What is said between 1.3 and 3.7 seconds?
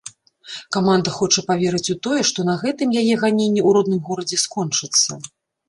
паверыць у тое, што на гэтым яе ганенні